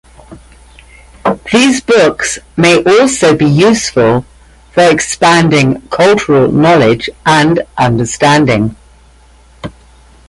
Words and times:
These 1.53 1.81
books 1.81 2.39
may 2.57 2.83
also 2.83 3.35
be 3.35 3.45
useful 3.45 4.25
for 4.71 4.83
expanding 4.89 5.83
cultural 5.91 6.51
knowledge 6.51 7.07
and 7.23 7.61
understanding. 7.77 8.75